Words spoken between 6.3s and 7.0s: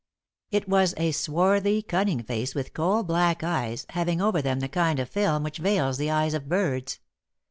of birds.